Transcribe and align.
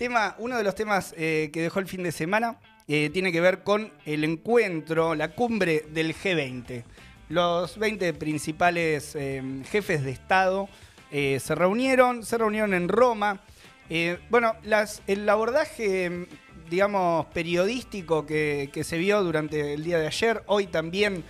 tema, 0.00 0.34
uno 0.38 0.56
de 0.56 0.64
los 0.64 0.74
temas 0.74 1.14
eh, 1.18 1.50
que 1.52 1.60
dejó 1.60 1.78
el 1.78 1.86
fin 1.86 2.02
de 2.02 2.10
semana 2.10 2.56
eh, 2.88 3.10
tiene 3.12 3.32
que 3.32 3.42
ver 3.42 3.62
con 3.62 3.92
el 4.06 4.24
encuentro, 4.24 5.14
la 5.14 5.34
cumbre 5.34 5.84
del 5.90 6.14
G20. 6.14 6.84
Los 7.28 7.76
20 7.76 8.14
principales 8.14 9.14
eh, 9.14 9.42
jefes 9.70 10.02
de 10.02 10.10
Estado 10.12 10.70
se 11.10 11.54
reunieron, 11.54 12.24
se 12.24 12.38
reunieron 12.38 12.72
en 12.72 12.88
Roma. 12.88 13.42
bueno, 14.30 14.54
el 15.06 15.28
abordaje, 15.28 16.28
digamos, 16.70 17.26
periodístico 17.26 18.24
que, 18.24 18.70
se 18.82 18.96
vio 18.96 19.22
durante 19.22 19.74
el 19.74 19.84
día 19.84 19.98
de 19.98 20.06
ayer, 20.06 20.42
hoy 20.46 20.66
también 20.66 21.24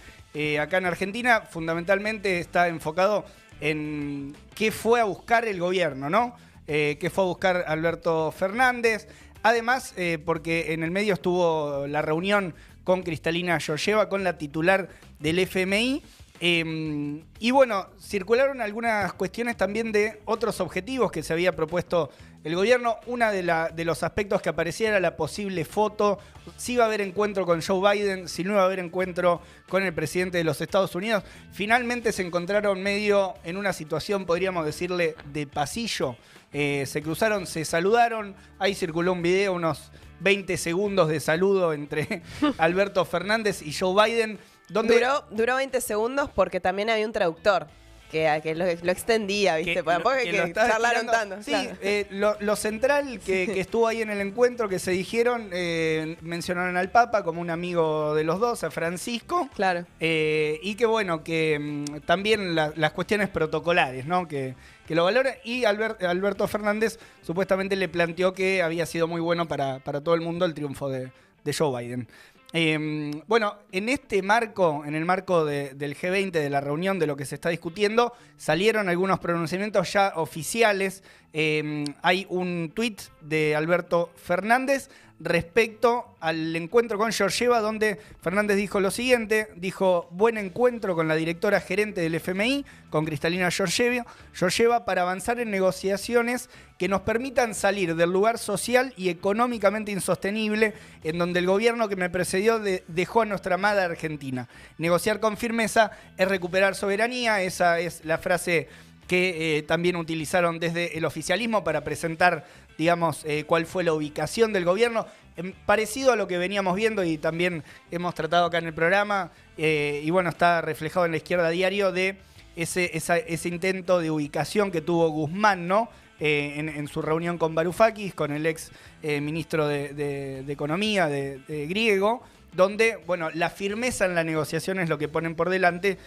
acá 0.61 0.77
en 0.77 0.87
Argentina, 0.87 1.41
fundamentalmente 1.41 2.39
está 2.39 2.69
enfocado 2.69 3.25
en 3.61 4.37
qué 4.55 4.71
fue 4.71 5.01
a 5.01 5.05
buscar 5.05 5.45
el 5.47 5.59
gobierno, 5.59 6.09
¿no? 6.09 6.37
Eh, 6.73 6.99
que 7.01 7.11
fue 7.11 7.25
a 7.25 7.27
buscar 7.27 7.65
Alberto 7.67 8.31
Fernández. 8.31 9.09
Además, 9.43 9.93
eh, 9.97 10.19
porque 10.25 10.73
en 10.73 10.85
el 10.85 10.93
medio 10.93 11.15
estuvo 11.15 11.89
la 11.89 12.01
reunión 12.01 12.55
con 12.85 13.03
Cristalina 13.03 13.59
Georgieva, 13.59 14.09
con 14.09 14.23
la 14.23 14.39
titular 14.39 14.89
del 15.19 15.41
FMI. 15.41 16.01
Em, 16.39 17.25
y 17.41 17.51
bueno, 17.51 17.89
circularon 18.01 18.61
algunas 18.61 19.13
cuestiones 19.15 19.57
también 19.57 19.91
de 19.91 20.21
otros 20.27 20.61
objetivos 20.61 21.11
que 21.11 21.25
se 21.25 21.33
había 21.33 21.57
propuesto 21.57 22.11
el 22.45 22.55
gobierno. 22.55 22.99
Una 23.07 23.33
de, 23.33 23.43
de 23.75 23.85
los 23.85 24.05
aspectos 24.05 24.41
que 24.41 24.49
aparecía 24.49 24.91
era 24.91 25.01
la 25.01 25.17
posible 25.17 25.65
foto, 25.65 26.21
si 26.57 26.75
iba 26.75 26.85
a 26.85 26.87
haber 26.87 27.01
encuentro 27.01 27.45
con 27.47 27.61
Joe 27.61 27.97
Biden, 27.97 28.29
si 28.29 28.45
no 28.45 28.53
iba 28.53 28.63
a 28.63 28.67
haber 28.67 28.79
encuentro 28.79 29.43
con 29.69 29.83
el 29.83 29.93
presidente 29.93 30.39
de 30.39 30.45
los 30.45 30.61
Estados 30.61 30.95
Unidos. 30.95 31.25
Finalmente 31.51 32.13
se 32.13 32.23
encontraron 32.23 32.81
medio 32.81 33.35
en 33.43 33.57
una 33.57 33.73
situación, 33.73 34.25
podríamos 34.25 34.65
decirle, 34.65 35.17
de 35.33 35.49
pasillo. 35.49 36.15
Eh, 36.53 36.85
se 36.87 37.03
cruzaron, 37.03 37.47
se 37.47 37.65
saludaron, 37.65 38.35
ahí 38.59 38.75
circuló 38.75 39.13
un 39.13 39.23
video, 39.23 39.53
unos 39.53 39.93
20 40.21 40.57
segundos 40.57 41.09
de 41.09 41.21
saludo 41.21 41.73
entre 41.73 42.23
Alberto 42.59 43.05
Fernández 43.05 43.63
y 43.63 43.73
Joe 43.73 43.95
Biden. 44.05 44.39
Donde... 44.69 44.95
Duró, 44.95 45.25
duró 45.31 45.57
20 45.57 45.81
segundos 45.81 46.31
porque 46.31 46.61
también 46.61 46.91
había 46.91 47.07
un 47.07 47.13
traductor 47.13 47.67
que, 48.11 48.55
lo, 48.55 48.65
extendía, 48.65 49.57
¿viste? 49.57 49.75
Que, 49.75 49.83
Tampoco 49.83 50.17
que, 50.17 50.31
que 50.31 50.53
charlaron 50.53 51.07
tanto. 51.07 51.43
Sí, 51.43 51.55
eh, 51.81 52.07
lo, 52.11 52.57
central 52.57 53.21
que, 53.21 53.61
estuvo 53.61 53.87
ahí 53.87 54.03
en 54.03 54.11
el 54.11 54.21
encuentro, 54.21 54.69
que 54.69 54.79
se 54.79 54.91
dijeron, 54.91 55.51
eh, 55.53 56.17
mencionaron 56.21 56.77
al 56.77 56.91
Papa 56.91 57.23
como 57.23 57.41
un 57.41 57.51
amigo 57.51 58.15
de 58.15 58.25
los 58.25 58.41
dos, 58.41 58.65
a 58.65 58.71
Francisco. 58.71 59.49
Claro. 59.55 59.87
Eh, 60.01 60.59
y 60.63 60.75
que 60.75 60.87
bueno, 60.87 61.23
que 61.23 61.59
mm, 61.59 62.01
también 62.07 62.55
las 62.55 62.93
cuestiones 62.93 63.29
protocolares, 63.29 64.07
¿no? 64.07 64.27
Que, 64.27 64.55
lo 64.89 65.05
valora. 65.05 65.37
Y 65.45 65.67
Alberto 65.67 66.49
Fernández 66.49 66.99
supuestamente 67.23 67.77
le 67.77 67.89
planteó 67.89 68.35
que 68.35 68.61
había 68.61 68.87
sido 68.87 69.07
muy 69.07 69.21
bueno 69.21 69.47
para, 69.47 69.79
todo 69.79 70.17
el 70.17 70.21
mundo 70.21 70.45
el 70.45 70.53
triunfo 70.53 70.89
de, 70.89 71.13
de 71.45 71.55
Joe 71.55 71.81
Biden. 71.81 72.09
Em, 72.53 73.23
bueno, 73.29 73.57
en 73.71 73.89
este 73.89 74.23
marco, 74.23 74.85
en 74.85 74.97
el 74.97 75.05
marco 75.05 75.45
del 75.45 75.97
G20, 75.97 76.33
de 76.33 76.51
la 76.51 76.61
reunión, 76.61 76.99
de 76.99 77.07
lo 77.07 77.17
que 77.17 77.25
se 77.25 77.37
está 77.37 77.49
discutiendo, 77.49 78.13
salieron 78.37 78.89
algunos 78.89 79.21
pronunciamientos 79.21 79.93
ya 79.93 80.13
oficiales. 80.17 81.05
Em, 81.33 81.85
hay 82.03 82.27
un 82.29 82.73
tuit 82.75 83.01
de 83.21 83.55
Alberto 83.55 84.11
Fernández 84.17 84.89
respecto 85.21 86.17
al 86.21 86.57
encuentro 86.57 86.97
con 86.97 87.13
Georgieva, 87.13 87.61
donde 87.61 88.01
Fernández 88.23 88.57
dijo 88.57 88.81
lo 88.81 88.91
siguiente, 88.91 89.49
dijo, 89.55 90.09
buen 90.11 90.39
encuentro 90.39 90.95
con 90.95 91.09
la 91.09 91.15
directora 91.15 91.61
gerente 91.61 92.01
del 92.01 92.15
FMI, 92.15 92.65
con 92.89 93.05
Cristalina 93.05 93.51
Georgieva, 93.51 94.07
Georgieva 94.33 94.87
para 94.87 95.03
avanzar 95.03 95.39
en 95.39 95.51
negociaciones 95.51 96.49
que 96.79 96.89
nos 96.89 97.03
permitan 97.03 97.55
salir 97.55 97.95
del 97.97 98.11
lugar 98.11 98.39
social 98.39 98.95
y 98.97 99.11
económicamente 99.11 99.93
insostenible 99.93 100.73
en 101.05 101.19
donde 101.19 101.41
el 101.41 101.47
gobierno 101.47 101.89
que 101.91 101.97
me 101.97 102.09
precedió 102.09 102.59
dejó 102.89 103.21
a 103.21 103.27
nuestra 103.27 103.57
amada 103.57 103.85
Argentina. 103.85 104.49
Negociar 104.79 105.21
con 105.21 105.37
firmeza 105.37 105.91
es 106.17 106.29
recuperar 106.29 106.75
soberanía, 106.75 107.43
esa 107.43 107.79
es 107.79 108.05
la 108.07 108.17
frase 108.17 108.69
que 109.11 109.59
eh, 109.59 109.63
también 109.63 109.97
utilizaron 109.97 110.61
desde 110.61 110.97
el 110.97 111.05
oficialismo 111.05 111.65
para 111.65 111.83
presentar 111.83 112.47
digamos, 112.79 113.25
eh, 113.25 113.43
cuál 113.45 113.67
fue 113.67 113.83
la 113.83 113.93
ubicación 113.93 114.53
del 114.53 114.65
gobierno. 114.65 115.05
Em, 115.37 115.53
parecido 115.67 116.13
a 116.13 116.17
lo 116.17 116.29
que 116.29 116.39
veníamos 116.39 116.77
viendo 116.77 117.03
y 117.03 117.19
también 117.19 117.65
hemos 117.91 118.15
tratado 118.15 118.47
acá 118.47 118.59
en 118.59 118.67
el 118.67 118.73
programa, 118.73 119.33
eh, 119.59 120.01
y 120.05 120.11
bueno, 120.11 120.31
está 120.31 120.61
reflejado 120.61 121.07
en 121.07 121.11
la 121.11 121.17
izquierda 121.17 121.51
diario 121.51 121.91
de 121.91 122.19
ese, 122.55 122.93
ese 122.95 123.49
intento 123.49 123.99
de 123.99 124.13
ubicación 124.13 124.71
que 124.71 124.81
tuvo 124.81 125.09
Guzmán, 125.09 125.67
¿no? 125.67 125.89
En, 126.21 126.87
su 126.87 127.03
reunión 127.03 127.37
con 127.37 127.55
Varoufakis, 127.57 128.15
con 128.15 128.31
el 128.31 128.47
ex 128.47 128.71
ministro 129.03 129.67
de, 129.67 130.45
Economía 130.47 131.09
de, 131.09 131.67
griego, 131.69 132.23
donde, 132.53 132.97
bueno, 133.07 133.31
la 133.31 133.51
firmeza 133.51 134.05
en 134.05 134.15
la 134.15 134.23
negociación 134.23 134.79
es 134.79 134.89
lo 134.89 134.99
que 134.99 135.09
ponen 135.09 135.35
por 135.35 135.49
delante. 135.49 135.99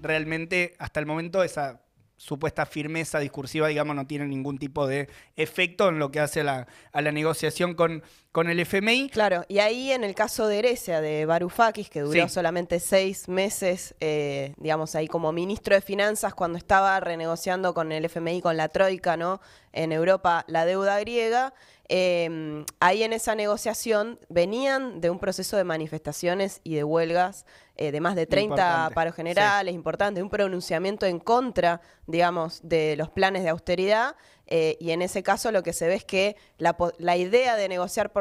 realmente, 0.00 0.74
hasta 0.78 1.00
el 1.00 1.06
momento, 1.06 1.42
esa 1.42 1.80
supuesta 2.16 2.66
firmeza 2.66 3.18
discursiva, 3.18 3.68
digamos, 3.68 3.96
no 3.96 4.06
tiene 4.06 4.26
ningún 4.26 4.58
tipo 4.58 4.86
de 4.86 5.08
efecto 5.36 5.88
en 5.88 5.98
lo 5.98 6.10
que 6.10 6.20
hace 6.20 6.42
la, 6.42 6.66
a 6.92 7.02
la 7.02 7.12
negociación 7.12 7.74
con, 7.74 8.02
con 8.36 8.50
el 8.50 8.60
FMI. 8.60 9.08
Claro, 9.08 9.46
y 9.48 9.60
ahí 9.60 9.92
en 9.92 10.04
el 10.04 10.14
caso 10.14 10.46
de 10.46 10.58
Heresia, 10.58 11.00
de 11.00 11.24
Varoufakis, 11.24 11.88
que 11.88 12.02
duró 12.02 12.28
solamente 12.28 12.80
seis 12.80 13.30
meses, 13.30 13.94
eh, 13.98 14.52
digamos, 14.58 14.94
ahí 14.94 15.08
como 15.08 15.32
ministro 15.32 15.74
de 15.74 15.80
Finanzas, 15.80 16.34
cuando 16.34 16.58
estaba 16.58 17.00
renegociando 17.00 17.72
con 17.72 17.92
el 17.92 18.04
FMI, 18.04 18.42
con 18.42 18.58
la 18.58 18.68
Troika, 18.68 19.16
¿no? 19.16 19.40
En 19.72 19.90
Europa, 19.90 20.44
la 20.48 20.66
deuda 20.66 21.00
griega. 21.00 21.54
Em, 21.88 22.66
ahí 22.78 23.04
en 23.04 23.14
esa 23.14 23.34
negociación 23.34 24.18
venían 24.28 25.00
de 25.00 25.08
un 25.08 25.18
proceso 25.18 25.56
de 25.56 25.64
manifestaciones 25.64 26.60
y 26.62 26.74
de 26.74 26.84
huelgas 26.84 27.46
eh, 27.76 27.90
de 27.90 28.00
más 28.00 28.16
de 28.16 28.26
30 28.26 28.90
paros 28.94 29.14
generales, 29.14 29.74
importantes, 29.74 30.22
un 30.22 30.28
pronunciamiento 30.28 31.06
en 31.06 31.20
contra, 31.20 31.80
digamos, 32.06 32.60
de 32.62 32.96
los 32.96 33.08
planes 33.08 33.44
de 33.44 33.48
austeridad. 33.48 34.14
Eh, 34.46 34.76
y 34.80 34.92
en 34.92 35.02
ese 35.02 35.22
caso 35.22 35.50
lo 35.50 35.62
que 35.62 35.72
se 35.72 35.88
ve 35.88 35.94
es 35.94 36.04
que 36.04 36.36
la, 36.58 37.16
idea 37.16 37.56
de 37.56 37.68
negociar 37.68 38.12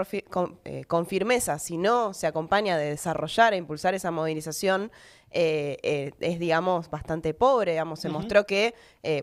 eh, 0.63 0.84
con, 0.86 1.06
firmeza, 1.06 1.59
si 1.59 1.78
no 1.78 2.13
se 2.13 2.28
acompaña 2.28 2.78
de 2.78 2.90
desarrollar 2.90 3.53
e 3.53 3.58
impulsar 3.58 3.94
esa 3.94 4.12
movilización, 4.12 4.91
es, 5.31 6.40
digamos, 6.40 6.90
bastante 6.90 7.34
pobre. 7.34 7.74
Digamos, 7.74 8.00
se 8.00 8.08
mostró 8.08 8.46
que, 8.46 8.74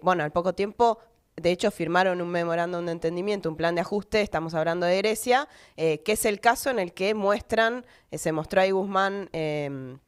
bueno, 0.02 0.22
al 0.22 0.30
poco 0.30 0.54
tiempo 0.54 0.98
de 1.36 1.50
hecho, 1.50 1.70
firmaron 1.70 2.20
un 2.20 2.28
memorándum 2.28 2.84
de 2.84 2.92
entendimiento, 2.92 3.48
un 3.48 3.56
plan 3.56 3.74
de 3.74 3.80
ajuste, 3.80 4.20
estamos 4.20 4.54
hablando 4.54 4.84
de 4.84 4.98
Grecia, 4.98 5.48
eh, 5.76 6.02
que 6.02 6.12
es 6.12 6.24
el 6.26 6.40
caso 6.40 6.68
en 6.70 6.78
el 6.78 6.92
que 6.92 7.14
muestran, 7.14 7.86
eh, 8.10 8.18
se 8.18 8.32
mostró 8.32 8.60
ahí 8.60 8.70
Guzmán 8.70 9.30
em, 9.32 9.98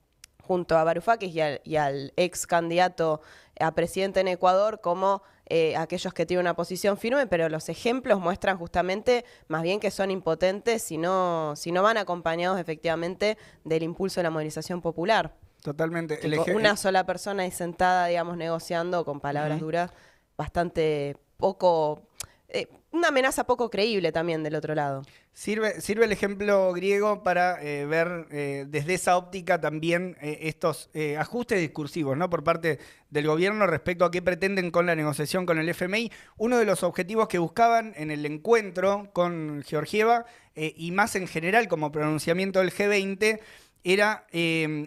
junto 0.43 0.77
a 0.77 0.85
Varoufakis 0.85 1.35
y 1.65 1.77
al, 1.77 2.13
ex 2.17 2.47
candidato 2.47 3.23
a 3.59 3.73
presidente 3.73 4.21
en 4.21 4.29
Ecuador 4.29 4.81
como 4.83 5.23
eh, 5.47 5.77
aquellos 5.77 6.15
que 6.15 6.25
tienen 6.25 6.45
una 6.45 6.55
posición 6.55 6.97
firme, 6.97 7.27
pero 7.27 7.49
los 7.49 7.69
ejemplos 7.69 8.21
muestran 8.21 8.57
justamente 8.57 9.25
más 9.49 9.63
bien 9.63 9.79
que 9.79 9.91
son 9.91 10.11
impotentes 10.11 10.83
si 10.83 10.97
no, 10.97 11.55
si 11.57 11.71
no 11.71 11.83
van 11.83 11.99
acompañados 11.99 12.59
efectivamente 12.59 13.37
del 13.65 13.83
impulso 13.83 14.21
de 14.21 14.25
la 14.25 14.31
movilización 14.31 14.81
popular. 14.81 15.35
Totalmente. 15.63 16.21
una 16.55 16.77
sola 16.77 17.07
persona 17.07 17.43
ahí 17.43 17.51
sentada, 17.51 18.07
digamos, 18.07 18.37
negociando 18.37 19.05
con 19.05 19.21
palabras 19.21 19.61
duras 19.61 19.91
bastante 20.37 21.17
poco... 21.37 22.03
Eh, 22.49 22.69
una 22.95 23.09
amenaza 23.09 23.45
poco 23.45 23.71
creíble 23.71 24.13
también 24.13 24.45
del 24.45 24.55
otro 24.55 24.75
lado. 24.75 25.03
Sirve, 25.33 25.81
sirve 25.81 26.05
el 26.05 26.13
ejemplo 26.13 26.73
griego 26.73 27.25
para 27.25 27.61
eh, 27.61 27.87
ver 27.87 28.29
eh, 28.31 28.67
desde 28.69 28.95
esa 28.95 29.17
óptica 29.17 29.61
también 29.61 30.17
estos 30.21 30.89
ajustes 31.19 31.61
discursivos 31.61 32.17
¿no? 32.17 32.31
por 32.31 32.45
parte 32.45 32.79
del 33.11 33.27
gobierno 33.27 33.67
respecto 33.67 34.05
a 34.05 34.13
qué 34.13 34.23
pretenden 34.23 34.71
con 34.71 34.87
la 34.87 34.95
negociación 34.95 35.45
con 35.45 35.59
el 35.59 35.69
FMI. 35.69 36.13
Uno 36.37 36.57
de 36.59 36.65
los 36.65 36.85
objetivos 36.85 37.27
que 37.27 37.39
buscaban 37.39 37.95
en 37.97 38.13
el 38.13 38.25
encuentro 38.27 39.11
con 39.13 39.65
Georgieva 39.67 40.25
y 40.55 40.93
más 40.93 41.17
en 41.17 41.27
general 41.27 41.67
como 41.67 41.91
pronunciamiento 41.91 42.61
del 42.61 42.73
G20 42.73 43.41
era 43.83 44.27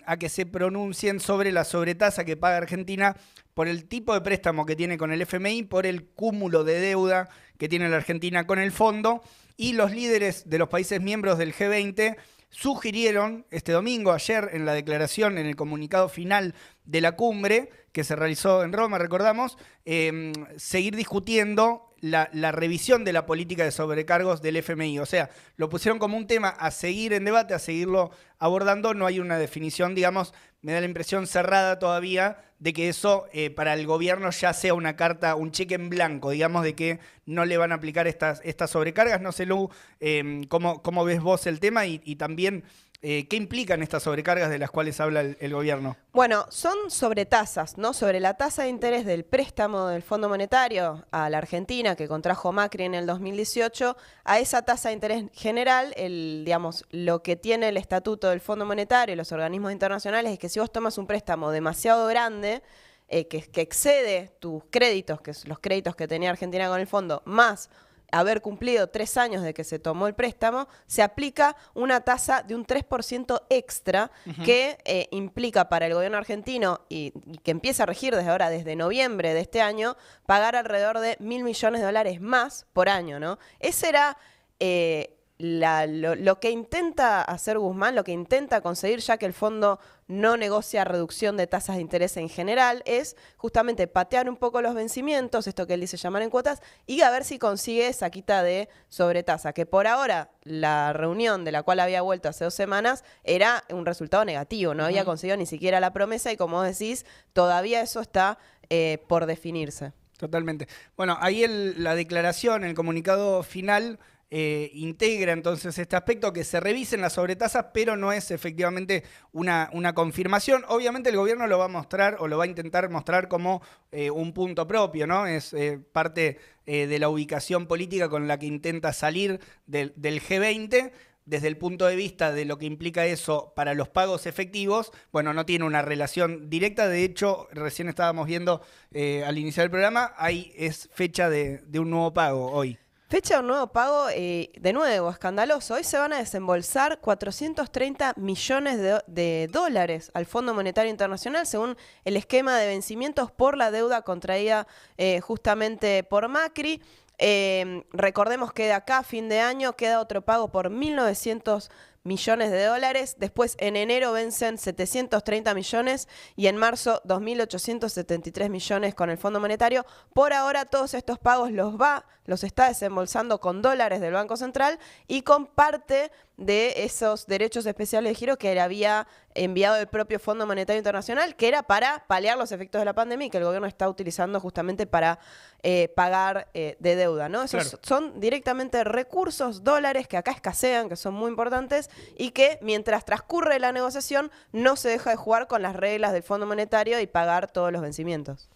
a 0.06 0.18
que 0.18 0.30
se 0.30 0.45
pronuncien 0.45 1.19
sobre 1.19 1.51
la 1.51 1.65
sobretasa 1.65 2.24
que 2.24 2.38
paga 2.38 2.57
Argentina 2.57 3.18
por 3.57 3.68
el 3.68 3.86
tipo 3.86 4.13
de 4.13 4.21
préstamo 4.21 4.68
que 4.68 4.75
tiene 4.75 5.00
con 5.00 5.12
el 5.12 5.19
FMI, 5.24 5.63
por 5.63 5.88
el 5.88 6.06
cúmulo 6.06 6.63
de 6.63 6.80
deuda 6.80 7.27
que 7.57 7.68
tiene 7.68 7.89
la 7.89 7.98
Argentina 7.98 8.45
con 8.45 8.59
el 8.59 8.71
fondo, 8.71 9.24
y 9.56 9.74
los 9.74 9.92
líderes 9.94 10.48
de 10.48 10.59
los 10.59 10.69
países 10.69 11.01
miembros 11.01 11.39
del 11.39 11.56
G20 11.56 12.18
sugirieron 12.51 13.48
este 13.50 13.71
domingo, 13.71 14.12
ayer, 14.12 14.51
en 14.54 14.68
la 14.68 14.75
declaración, 14.75 15.39
en 15.39 15.48
el 15.48 15.56
comunicado 15.56 16.07
final 16.07 16.54
de 16.86 17.01
la 17.01 17.13
cumbre 17.13 17.71
que 17.94 18.04
se 18.04 18.15
realizó 18.15 18.62
en 18.62 18.74
Roma, 18.74 19.00
recordamos, 19.00 19.57
em, 19.86 20.33
seguir 20.57 20.95
discutiendo 20.95 21.87
la, 22.01 22.51
revisión 22.51 23.03
de 23.03 23.13
la 23.13 23.25
política 23.25 23.63
de 23.63 23.71
sobrecargos 23.71 24.41
del 24.41 24.57
FMI. 24.57 24.99
O 24.99 25.05
sea, 25.05 25.29
lo 25.55 25.69
pusieron 25.69 25.99
como 25.99 26.17
un 26.17 26.27
tema 26.27 26.49
a 26.49 26.71
seguir 26.71 27.13
en 27.13 27.25
debate, 27.25 27.53
a 27.53 27.59
seguirlo 27.59 28.11
abordando. 28.39 28.94
No 28.94 29.05
hay 29.05 29.19
una 29.19 29.38
definición, 29.38 29.95
digamos, 29.95 30.33
me 30.61 30.73
da 30.73 30.79
la 30.79 30.85
impresión 30.85 31.27
cerrada 31.27 31.79
todavía 31.79 32.38
de 32.59 32.73
que 32.73 32.89
eso 32.89 33.27
eh, 33.33 33.51
para 33.51 33.75
el 33.75 33.85
gobierno 33.85 34.31
ya 34.31 34.51
sea 34.53 34.73
una 34.73 34.95
carta, 34.95 35.35
un 35.35 35.51
cheque 35.51 35.75
en 35.75 35.89
blanco, 35.89 36.31
digamos, 36.31 36.63
de 36.63 36.73
que 36.73 36.99
no 37.25 37.45
le 37.45 37.57
van 37.57 37.71
a 37.71 37.75
aplicar 37.75 38.07
estas, 38.07 38.41
estas 38.44 38.71
sobrecargas. 38.71 39.21
No 39.21 39.31
sé, 39.31 39.45
Lu, 39.45 39.69
eh, 39.99 40.41
cómo, 40.49 40.81
cómo, 40.81 41.05
ves 41.05 41.21
vos 41.21 41.45
el 41.45 41.59
tema 41.59 41.85
y 41.85 42.15
también 42.15 42.63
eh, 43.03 43.27
¿Qué 43.27 43.35
implican 43.35 43.83
estas 43.83 44.01
sobrecargas 44.01 44.49
de 44.49 44.57
las 44.57 44.71
cuales 44.71 44.99
habla 44.99 45.21
el, 45.21 45.53
gobierno? 45.53 45.95
Bueno, 46.13 46.47
son 46.49 46.89
sobre 46.89 47.27
tasas, 47.27 47.77
¿no? 47.77 47.94
Sobre 47.94 48.19
la 48.19 48.38
tasa 48.38 48.63
de 48.63 48.69
interés 48.69 49.05
del 49.05 49.23
préstamo 49.23 49.85
del 49.88 50.01
Fondo 50.01 50.27
Monetario 50.27 51.05
a 51.11 51.29
la 51.29 51.38
Argentina 51.38 51.95
que 51.95 52.07
contrajo 52.07 52.51
Macri 52.51 52.85
en 52.85 52.95
el 52.95 53.05
2018, 53.05 53.95
a 54.23 54.39
esa 54.39 54.63
tasa 54.63 54.89
de 54.89 54.95
interés 54.95 55.25
general, 55.31 55.94
el, 55.95 56.41
digamos, 56.44 56.85
lo 56.89 57.21
que 57.21 57.35
tiene 57.35 57.69
el 57.69 57.77
estatuto 57.77 58.29
del 58.29 58.41
Fondo 58.41 58.65
Monetario 58.65 59.13
y 59.13 59.15
los 59.15 59.31
organismos 59.31 59.71
internacionales 59.71 60.33
es 60.33 60.39
que 60.39 60.49
si 60.49 60.59
vos 60.59 60.71
tomas 60.71 60.97
un 60.97 61.05
préstamo 61.05 61.51
demasiado 61.51 62.07
grande, 62.07 62.63
eh, 63.09 63.27
que, 63.27 63.44
que 63.44 63.61
excede 63.61 64.31
tus 64.39 64.63
créditos, 64.71 65.21
que 65.21 65.35
son 65.35 65.49
los 65.49 65.59
créditos 65.59 65.95
que 65.95 66.07
tenía 66.07 66.31
Argentina 66.31 66.67
con 66.67 66.79
el 66.79 66.88
fondo, 66.88 67.21
más 67.25 67.69
haber 68.12 68.42
cumplido 68.42 68.88
tres 68.88 69.18
años 69.18 69.44
de 69.44 69.54
que 69.54 69.63
se 69.63 69.80
tomó 69.80 70.07
el 70.07 70.13
préstamo, 70.13 70.68
se 70.86 71.01
aplica 71.04 71.56
una 71.74 72.01
tasa 72.01 72.44
de 72.44 72.56
un 72.56 72.65
3% 72.65 73.44
extra 73.50 74.12
que 74.45 74.77
eh, 74.86 75.07
implica 75.12 75.69
para 75.69 75.88
el 75.88 75.94
gobierno 75.94 76.18
argentino 76.18 76.81
y, 76.89 77.12
que 77.44 77.51
empieza 77.51 77.83
a 77.83 77.86
regir 77.86 78.15
desde 78.15 78.30
ahora, 78.30 78.50
desde 78.50 78.75
noviembre 78.75 79.33
de 79.33 79.42
este 79.42 79.62
año, 79.62 79.98
pagar 80.25 80.56
alrededor 80.56 81.00
de 81.00 81.18
mil 81.19 81.44
millones 81.44 81.81
de 81.81 81.86
dólares 81.86 82.21
más 82.21 82.65
por 82.74 82.89
año, 82.89 83.19
¿no? 83.19 83.39
Ese 83.59 83.89
era... 83.89 84.18
Eh, 84.59 85.13
lo, 85.39 86.39
que 86.39 86.50
intenta 86.50 86.87
hacer 86.99 87.59
Guzmán, 87.59 87.95
lo 87.95 88.03
que 88.03 88.11
intenta 88.11 88.61
conseguir, 88.61 88.99
ya 88.99 89.17
que 89.17 89.25
el 89.25 89.33
fondo 89.33 89.79
no 90.07 90.38
negocia 90.38 90.83
reducción 90.83 91.38
de 91.38 91.47
tasas 91.47 91.75
de 91.75 91.81
interés 91.81 92.17
en 92.17 92.29
general, 92.29 92.81
es 92.85 93.15
justamente 93.38 93.88
patear 93.88 94.29
un 94.29 94.38
poco 94.38 94.61
los 94.61 94.73
vencimientos, 94.73 95.47
esto 95.47 95.67
que 95.67 95.73
él 95.75 95.81
dice 95.81 95.97
llamar 95.97 96.21
en 96.21 96.29
cuotas, 96.29 96.61
y 96.85 97.01
a 97.01 97.09
ver 97.09 97.23
si 97.23 97.39
consigue 97.39 97.88
esa 97.88 98.09
quita 98.09 98.44
de 98.44 98.69
sobretasa, 98.89 99.53
que 99.53 99.65
por 99.65 99.88
ahora 99.88 100.31
la 100.44 100.94
reunión 100.94 101.44
de 101.45 101.51
la 101.51 101.63
cual 101.63 101.79
había 101.79 102.01
vuelto 102.01 102.29
hace 102.29 102.45
dos 102.45 102.53
semanas 102.53 103.03
era 103.23 103.63
un 103.69 103.85
resultado 103.85 104.25
negativo, 104.25 104.73
no 104.73 104.85
había 104.85 105.05
conseguido 105.05 105.38
ni 105.38 105.45
siquiera 105.45 105.79
la 105.79 105.94
promesa 105.94 106.31
y 106.31 106.38
como 106.38 106.61
decís, 106.63 107.05
todavía 107.33 107.81
eso 107.81 107.99
está 108.01 108.38
eh, 108.69 109.03
por 109.07 109.25
definirse. 109.25 109.94
Totalmente. 110.17 110.67
Bueno, 110.95 111.17
ahí 111.21 111.45
la 111.77 111.95
declaración, 111.95 112.63
el 112.63 112.73
comunicado 112.73 113.44
final 113.44 113.99
eh, 114.29 114.71
integra 114.74 115.31
entonces 115.31 115.77
este 115.77 115.95
aspecto, 115.95 116.33
que 116.33 116.44
se 116.44 116.59
revisen 116.59 117.00
las 117.00 117.13
sobretasas, 117.13 117.68
pero 117.74 117.95
no 117.95 118.12
es 118.12 118.29
efectivamente 118.31 119.03
una, 119.31 119.69
una, 119.71 119.94
confirmación. 119.94 120.65
Obviamente 120.68 121.09
el 121.09 121.15
gobierno 121.15 121.47
lo 121.47 121.57
va 121.57 121.65
a 121.65 121.69
mostrar 121.69 122.18
o 122.19 122.27
lo 122.27 122.38
va 122.38 122.44
a 122.44 122.47
intentar 122.47 122.89
mostrar 122.89 123.29
como 123.29 123.62
eh, 123.91 124.12
un 124.12 124.33
punto 124.33 124.68
propio, 124.68 125.07
¿no? 125.07 125.27
Es 125.27 125.53
eh, 125.53 125.79
parte 125.91 126.39
de 126.65 127.00
la 127.00 127.07
ubicación 127.07 127.65
política 127.65 128.09
con 128.09 128.27
la 128.27 128.38
que 128.38 128.45
intenta 128.45 128.91
salir 128.91 129.39
del, 129.68 129.94
del 129.95 130.21
G20 130.21 130.91
desde 131.23 131.47
el 131.47 131.56
punto 131.57 131.85
de 131.85 131.95
vista 131.95 132.33
de 132.33 132.44
lo 132.44 132.57
que 132.57 132.65
implica 132.65 133.06
eso 133.06 133.53
para 133.56 133.73
los 133.73 133.88
pagos 133.88 134.25
efectivos, 134.25 134.91
bueno, 135.13 135.33
no 135.33 135.45
tiene 135.45 135.63
una 135.63 135.81
relación 135.81 136.50
directa. 136.50 136.89
De 136.89 137.06
hecho, 137.06 137.47
recién 137.53 137.88
estábamos 137.88 138.27
viendo 138.27 138.62
al 138.94 139.38
iniciar 139.38 139.63
el 139.63 139.71
programa, 139.71 140.13
ahí 140.18 140.51
es 140.57 140.89
fecha 140.91 141.30
de 141.30 141.80
un 141.80 141.89
nuevo 141.89 142.13
pago 142.13 142.51
hoy. 142.51 142.77
Fecha 143.09 143.36
de 143.36 143.39
un 143.39 143.48
nuevo 143.48 143.68
pago, 143.68 144.09
eh, 144.09 144.50
de 144.59 144.74
nuevo, 144.74 145.09
escandaloso. 145.09 145.75
Hoy 145.75 145.86
se 145.86 145.98
van 145.98 146.12
a 146.12 146.18
desembolsar 146.18 147.00
430 147.00 148.15
millones 148.18 149.01
de, 149.07 149.48
dólares 149.50 150.12
al 150.13 150.25
Fondo 150.25 150.54
Monetario 150.54 150.92
Internacional, 150.92 151.48
según 151.48 151.77
el 152.04 152.18
esquema 152.18 152.57
de 152.57 152.68
vencimientos 152.68 153.31
por 153.31 153.56
la 153.56 153.71
deuda 153.71 154.01
contraída 154.01 154.68
eh, 154.98 155.21
justamente 155.21 156.04
por 156.04 156.27
Macri. 156.27 156.81
Eh, 157.18 157.86
recordemos 157.94 158.51
que 158.51 158.65
de 158.65 158.74
acá 158.74 158.98
a 158.98 159.04
fin 159.04 159.30
de 159.30 159.39
año 159.39 159.77
queda 159.77 160.01
otro 160.01 160.21
pago 160.21 160.51
por 160.51 160.69
1.900 160.69 161.69
millones 162.07 162.50
de 162.50 162.63
dólares. 162.65 163.18
Después 163.19 163.56
en 163.59 163.75
enero 163.75 164.13
vencen 164.13 164.57
730 164.57 165.54
millones 165.54 166.07
y 166.36 166.48
en 166.48 166.57
marzo 166.57 167.01
2.873 167.06 168.50
millones 168.50 168.95
con 168.95 169.09
el 169.09 169.18
Fondo 169.18 169.39
Monetario. 169.39 169.86
Por 170.13 170.33
ahora 170.33 170.65
todos 170.65 170.94
estos 170.95 171.19
pagos 171.19 171.51
los 171.51 171.80
va, 171.80 172.06
los 172.25 172.44
está 172.44 172.68
desembolsando 172.68 173.39
con 173.39 173.62
dólares 173.62 174.01
del 174.01 174.13
Banco 174.13 174.38
Central 174.38 174.80
y 175.07 175.21
con 175.21 175.45
parte 175.45 176.12
de 176.38 176.86
esos 176.86 177.27
derechos 177.27 177.65
especiales 177.65 178.12
de 178.12 178.15
giro 178.15 178.38
que 178.38 178.59
había 178.59 179.07
enviado 179.44 179.78
el 179.78 179.88
propio 179.88 180.19
Fondo 180.19 180.45
Monetario 180.45 180.78
Internacional, 180.78 181.36
que 181.36 181.48
era 181.48 181.63
para 181.63 182.06
paliar 182.07 182.38
los 182.38 182.51
efectos 182.51 182.80
de 182.80 182.86
la 182.86 182.94
pandemia 182.94 183.28
y 183.28 183.30
que 183.30 183.38
el 183.38 183.44
gobierno 183.44 183.68
está 183.68 183.88
utilizando 183.89 184.39
justamente 184.39 184.88
para 184.88 185.19
eh, 185.63 185.89
pagar 185.95 186.50
eh, 186.54 186.78
de 186.80 186.95
deuda. 186.95 187.30
¿no? 187.30 187.44
Esos 187.44 187.78
son 187.81 188.19
directamente 188.19 188.84
recursos, 188.84 189.63
dólares 189.63 190.07
que 190.07 190.18
acá 190.18 190.31
escasean, 190.31 190.89
que 190.89 190.95
son 190.95 191.13
muy 191.13 191.30
importantes 191.30 191.89
y 192.18 192.31
que 192.31 192.60
mientras 192.62 193.06
transcurre 193.06 193.60
la 193.60 193.72
negociación 193.72 194.31
no 194.51 194.75
se 194.75 194.89
deja 194.89 195.12
de 195.12 195.16
jugar 195.16 195.48
con 195.48 195.62
las 195.62 195.75
reglas 195.75 196.13
del 196.13 196.24
Fondo 196.24 196.45
Monetario 196.45 197.00
y 197.00 197.07
pagar 197.07 197.51
todos 197.51 197.72
los 197.72 197.81
vencimientos. 197.81 198.50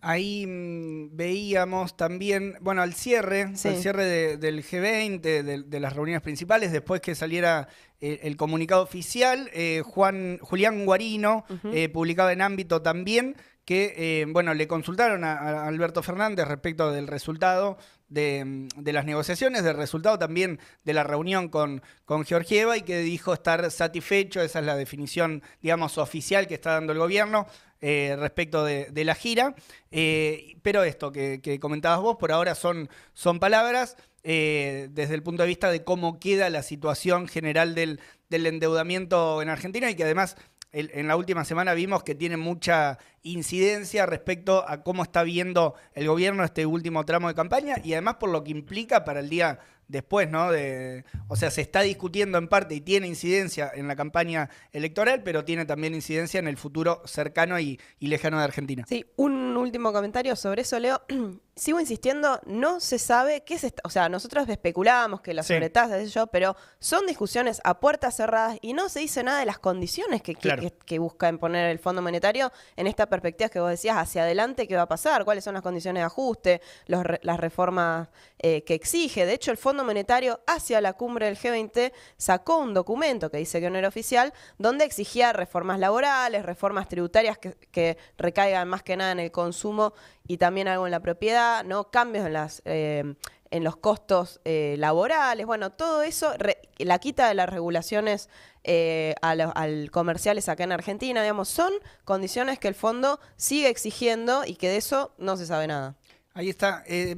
Ahí 0.00 0.46
mm, 0.46 1.16
veíamos 1.16 1.96
también, 1.96 2.56
bueno, 2.60 2.82
al 2.82 2.94
cierre, 2.94 3.42
al 3.42 3.56
cierre 3.56 4.36
del 4.36 4.62
G20, 4.64 5.20
de, 5.20 5.80
las 5.80 5.92
reuniones 5.92 6.22
principales, 6.22 6.70
después 6.70 7.00
que 7.00 7.14
saliera 7.14 7.68
eh, 8.00 8.20
el, 8.22 8.36
comunicado 8.36 8.82
oficial, 8.82 9.50
eh, 9.52 9.82
Juan, 9.84 10.38
Julián 10.40 10.84
Guarino 10.84 11.44
eh, 11.72 11.88
publicaba 11.88 12.32
en 12.32 12.42
ámbito 12.42 12.80
también 12.82 13.36
que, 13.64 14.26
bueno, 14.30 14.54
le 14.54 14.66
consultaron 14.66 15.24
a, 15.24 15.66
Alberto 15.66 16.02
Fernández 16.02 16.48
respecto 16.48 16.90
del 16.90 17.06
resultado 17.06 17.76
de, 18.08 18.66
las 18.82 19.04
negociaciones, 19.04 19.62
del 19.62 19.76
resultado 19.76 20.18
también 20.18 20.58
de 20.84 20.94
la 20.94 21.04
reunión 21.04 21.48
con, 21.50 21.82
con 22.06 22.24
Georgieva 22.24 22.78
y 22.78 22.82
que 22.82 23.00
dijo 23.00 23.34
estar 23.34 23.70
satisfecho, 23.70 24.40
esa 24.40 24.60
es 24.60 24.64
la 24.64 24.74
definición, 24.74 25.42
digamos, 25.60 25.98
oficial 25.98 26.46
que 26.46 26.54
está 26.54 26.72
dando 26.72 26.94
el 26.94 26.98
gobierno, 26.98 27.46
eh, 27.80 28.16
respecto 28.18 28.64
de, 28.64 29.04
la 29.04 29.14
gira. 29.14 29.54
Eh, 29.92 30.56
pero 30.62 30.82
esto 30.82 31.12
que, 31.12 31.58
comentabas 31.60 32.00
vos, 32.00 32.16
por 32.16 32.32
ahora 32.32 32.54
son, 32.54 32.88
son 33.12 33.38
palabras. 33.38 33.96
Eh, 34.24 34.88
desde 34.90 35.14
el 35.14 35.22
punto 35.22 35.42
de 35.42 35.48
vista 35.48 35.70
de 35.70 35.84
cómo 35.84 36.18
queda 36.18 36.50
la 36.50 36.62
situación 36.62 37.28
general 37.28 37.74
del, 37.74 38.00
del 38.28 38.46
endeudamiento 38.46 39.40
en 39.42 39.48
Argentina 39.48 39.90
y 39.90 39.94
que 39.94 40.04
además 40.04 40.36
en 40.72 41.08
la 41.08 41.16
última 41.16 41.46
semana 41.46 41.72
vimos 41.72 42.02
que 42.02 42.14
tiene 42.14 42.36
mucha 42.36 42.98
incidencia 43.22 44.04
respecto 44.04 44.68
a 44.68 44.82
cómo 44.82 45.02
está 45.02 45.22
viendo 45.22 45.74
el 45.94 46.06
gobierno 46.06 46.44
este 46.44 46.66
último 46.66 47.04
tramo 47.04 47.28
de 47.28 47.34
campaña 47.34 47.76
y 47.82 47.94
además 47.94 48.16
por 48.16 48.28
lo 48.28 48.44
que 48.44 48.50
implica 48.50 49.04
para 49.04 49.20
el 49.20 49.30
día 49.30 49.60
después, 49.88 50.30
¿no? 50.30 50.52
De, 50.52 51.04
o 51.28 51.36
sea, 51.36 51.50
se 51.50 51.62
está 51.62 51.80
discutiendo 51.80 52.38
en 52.38 52.46
parte 52.46 52.74
y 52.74 52.80
tiene 52.80 53.06
incidencia 53.08 53.70
en 53.74 53.88
la 53.88 53.96
campaña 53.96 54.50
electoral, 54.72 55.22
pero 55.22 55.44
tiene 55.44 55.64
también 55.64 55.94
incidencia 55.94 56.38
en 56.38 56.46
el 56.46 56.56
futuro 56.56 57.02
cercano 57.06 57.58
y, 57.58 57.80
lejano 58.00 58.38
de 58.38 58.44
Argentina. 58.44 58.84
Sí, 58.88 59.04
un 59.16 59.56
último 59.56 59.92
comentario 59.92 60.36
sobre 60.36 60.62
eso, 60.62 60.78
Leo. 60.78 61.02
Sigo 61.56 61.80
insistiendo, 61.80 62.40
no 62.46 62.78
se 62.78 63.00
sabe 63.00 63.42
qué 63.44 63.54
es 63.54 63.64
esta. 63.64 63.82
O 63.84 63.90
sea, 63.90 64.08
nosotros 64.08 64.48
especulábamos 64.48 65.22
que 65.22 65.34
las 65.34 65.44
sí. 65.44 65.54
sobretasas, 65.54 66.14
yo, 66.14 66.28
pero 66.28 66.54
son 66.78 67.04
discusiones 67.04 67.60
a 67.64 67.80
puertas 67.80 68.16
cerradas 68.16 68.58
y 68.62 68.74
no 68.74 68.88
se 68.88 69.00
dice 69.00 69.24
nada 69.24 69.40
de 69.40 69.46
las 69.46 69.58
condiciones 69.58 70.22
que, 70.22 70.36
que, 70.36 70.98
busca 71.00 71.28
imponer 71.28 71.70
el 71.70 71.80
Fondo 71.80 72.00
Monetario 72.00 72.52
en 72.76 72.86
esta 72.86 73.06
perspectiva 73.06 73.48
que 73.48 73.58
vos 73.58 73.70
decías 73.70 73.96
hacia 73.96 74.22
adelante, 74.22 74.68
qué 74.68 74.76
va 74.76 74.82
a 74.82 74.88
pasar, 74.88 75.24
cuáles 75.24 75.42
son 75.42 75.54
las 75.54 75.62
condiciones 75.64 76.00
de 76.00 76.04
ajuste, 76.04 76.60
las 76.86 77.40
reformas 77.40 78.08
eh, 78.38 78.62
que 78.62 78.74
exige. 78.74 79.26
De 79.26 79.32
hecho, 79.32 79.50
el 79.50 79.56
Fondo 79.56 79.77
Monetario 79.84 80.40
hacia 80.46 80.80
la 80.80 80.92
cumbre 80.92 81.26
del 81.26 81.36
G20 81.36 81.92
sacó 82.16 82.58
un 82.58 82.74
documento 82.74 83.30
que 83.30 83.38
dice 83.38 83.60
que 83.60 83.70
no 83.70 83.78
era 83.78 83.88
oficial, 83.88 84.32
donde 84.58 84.84
exigía 84.84 85.32
reformas 85.32 85.78
laborales, 85.78 86.44
reformas 86.44 86.88
tributarias 86.88 87.38
que, 87.38 87.98
recaigan 88.16 88.68
más 88.68 88.82
que 88.82 88.96
nada 88.96 89.12
en 89.12 89.20
el 89.20 89.30
consumo 89.30 89.92
y 90.26 90.36
también 90.36 90.68
algo 90.68 90.86
en 90.86 90.90
la 90.90 91.00
propiedad, 91.00 91.64
¿no? 91.64 91.90
Cambios 91.90 92.26
en 92.26 92.32
las 92.32 92.62
eh, 92.64 93.14
en 93.50 93.64
los 93.64 93.76
costos 93.76 94.40
eh, 94.44 94.76
laborales, 94.78 95.46
bueno, 95.46 95.70
todo 95.70 96.02
eso, 96.02 96.32
la 96.78 96.98
quita 96.98 97.28
de 97.28 97.34
las 97.34 97.48
regulaciones 97.48 98.28
eh, 98.64 99.14
al 99.22 99.90
comerciales 99.90 100.48
acá 100.48 100.64
en 100.64 100.72
Argentina, 100.72 101.22
digamos, 101.22 101.48
son 101.48 101.72
condiciones 102.04 102.58
que 102.58 102.68
el 102.68 102.74
fondo 102.74 103.20
sigue 103.36 103.68
exigiendo 103.68 104.44
y 104.44 104.56
que 104.56 104.68
de 104.68 104.76
eso 104.76 105.12
no 105.18 105.36
se 105.36 105.46
sabe 105.46 105.66
nada. 105.66 105.96
Ahí 106.38 106.50
está. 106.50 106.84
Eh, 106.86 107.16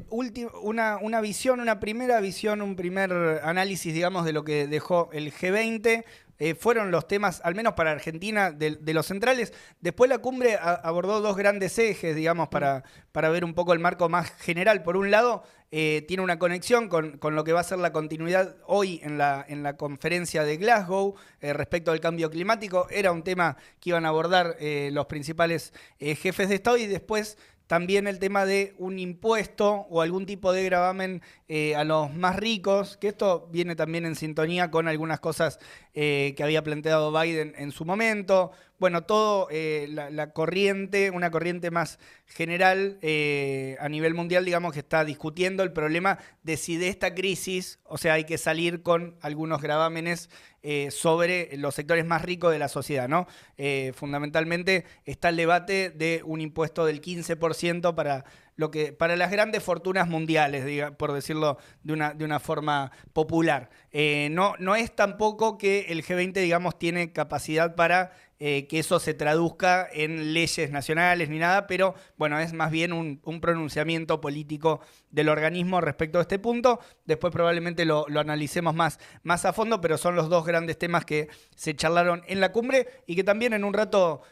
una, 0.62 0.96
una 0.96 1.20
visión, 1.20 1.60
una 1.60 1.78
primera 1.78 2.22
visión, 2.22 2.62
un 2.62 2.74
primer 2.74 3.12
análisis, 3.44 3.92
digamos, 3.92 4.24
de 4.24 4.32
lo 4.32 4.44
que 4.44 4.66
dejó 4.66 5.10
el 5.12 5.30
G20. 5.30 6.06
Eh, 6.38 6.54
fueron 6.54 6.90
los 6.90 7.06
temas, 7.06 7.42
al 7.44 7.54
menos 7.54 7.74
para 7.74 7.90
Argentina, 7.90 8.50
de, 8.50 8.78
los 8.94 9.04
centrales. 9.04 9.52
Después 9.82 10.08
la 10.08 10.20
cumbre 10.20 10.56
abordó 10.58 11.20
dos 11.20 11.36
grandes 11.36 11.78
ejes, 11.78 12.16
digamos, 12.16 12.48
para, 12.48 12.82
para 13.12 13.28
ver 13.28 13.44
un 13.44 13.52
poco 13.52 13.74
el 13.74 13.78
marco 13.78 14.08
más 14.08 14.30
general. 14.38 14.82
Por 14.82 14.96
un 14.96 15.10
lado, 15.10 15.42
eh, 15.70 16.02
tiene 16.08 16.22
una 16.22 16.38
conexión 16.38 16.88
con, 16.88 17.18
lo 17.20 17.44
que 17.44 17.52
va 17.52 17.60
a 17.60 17.64
ser 17.64 17.78
la 17.78 17.92
continuidad 17.92 18.56
hoy 18.64 19.00
en 19.02 19.18
la, 19.18 19.44
en 19.46 19.62
la 19.62 19.76
conferencia 19.76 20.44
de 20.44 20.56
Glasgow 20.56 21.14
respecto 21.42 21.92
al 21.92 22.00
cambio 22.00 22.30
climático. 22.30 22.86
Era 22.88 23.12
un 23.12 23.22
tema 23.22 23.58
que 23.80 23.90
iban 23.90 24.06
a 24.06 24.08
abordar 24.08 24.56
los 24.60 25.04
principales 25.04 25.74
jefes 25.98 26.48
de 26.48 26.54
Estado 26.54 26.78
y 26.78 26.86
después 26.86 27.36
también 27.70 28.08
el 28.08 28.18
tema 28.18 28.46
de 28.46 28.74
un 28.78 28.98
impuesto 28.98 29.86
o 29.90 30.02
algún 30.02 30.26
tipo 30.26 30.52
de 30.52 30.64
gravamen 30.64 31.22
eh, 31.46 31.76
a 31.76 31.84
los 31.84 32.12
más 32.12 32.34
ricos, 32.34 32.96
que 32.96 33.06
esto 33.06 33.48
viene 33.52 33.76
también 33.76 34.04
en 34.06 34.16
sintonía 34.16 34.72
con 34.72 34.88
algunas 34.88 35.20
cosas 35.20 35.60
eh, 35.94 36.34
que 36.36 36.42
había 36.42 36.64
planteado 36.64 37.12
Biden 37.12 37.54
en 37.56 37.70
su 37.70 37.84
momento. 37.84 38.50
Bueno, 38.80 39.02
todo 39.02 39.46
eh, 39.50 39.86
la, 39.90 40.32
corriente, 40.32 41.10
una 41.10 41.30
corriente 41.30 41.70
más 41.70 42.00
general 42.26 42.98
a 43.78 43.88
nivel 43.88 44.14
mundial, 44.14 44.44
digamos, 44.44 44.72
que 44.72 44.80
está 44.80 45.04
discutiendo 45.04 45.62
el 45.62 45.72
problema 45.72 46.18
de 46.42 46.56
si 46.56 46.76
de 46.76 46.88
esta 46.88 47.14
crisis, 47.14 47.78
o 47.84 47.98
sea, 47.98 48.14
hay 48.14 48.24
que 48.24 48.38
salir 48.38 48.82
con 48.82 49.16
algunos 49.20 49.60
gravámenes 49.60 50.30
sobre 50.90 51.56
los 51.56 51.74
sectores 51.74 52.04
más 52.04 52.22
ricos 52.22 52.52
de 52.52 52.58
la 52.58 52.68
sociedad, 52.68 53.08
¿no? 53.08 53.26
fundamentalmente 53.94 54.84
está 55.04 55.30
el 55.30 55.36
debate 55.36 55.90
de 55.90 56.22
un 56.24 56.40
impuesto 56.40 56.84
del 56.84 57.00
15% 57.00 57.94
para 57.94 58.24
lo 58.56 58.70
que 58.70 58.92
para 58.92 59.16
las 59.16 59.30
grandes 59.30 59.62
fortunas 59.62 60.08
mundiales, 60.08 60.92
por 60.92 61.12
decirlo 61.12 61.58
de 61.82 61.92
una, 61.92 62.14
de 62.14 62.24
una 62.24 62.40
forma 62.40 62.92
popular. 63.12 63.70
Eh, 63.92 64.28
no, 64.30 64.54
no 64.58 64.76
es 64.76 64.94
tampoco 64.94 65.58
que 65.58 65.86
el 65.88 66.04
G20, 66.04 66.34
digamos, 66.34 66.78
tiene 66.78 67.12
capacidad 67.12 67.74
para 67.74 68.12
eh, 68.42 68.66
que 68.68 68.78
eso 68.78 68.98
se 68.98 69.12
traduzca 69.12 69.86
en 69.92 70.32
leyes 70.32 70.70
nacionales 70.70 71.28
ni 71.28 71.38
nada, 71.38 71.66
pero 71.66 71.94
bueno, 72.16 72.38
es 72.38 72.54
más 72.54 72.70
bien 72.70 72.94
un, 72.94 73.20
pronunciamiento 73.38 74.22
político 74.22 74.80
del 75.10 75.28
organismo 75.28 75.82
respecto 75.82 76.18
a 76.18 76.22
este 76.22 76.38
punto. 76.38 76.80
Después 77.04 77.34
probablemente 77.34 77.84
lo, 77.84 78.06
analicemos 78.18 78.74
más, 78.74 78.98
más 79.24 79.44
a 79.44 79.52
fondo, 79.52 79.82
pero 79.82 79.98
son 79.98 80.16
los 80.16 80.30
dos 80.30 80.46
grandes 80.46 80.78
temas 80.78 81.04
que 81.04 81.28
se 81.54 81.76
charlaron 81.76 82.22
en 82.28 82.40
la 82.40 82.50
cumbre 82.50 82.88
y 83.06 83.14
que 83.14 83.24
también 83.24 83.52
en 83.52 83.62
un 83.62 83.74
rato 83.74 84.22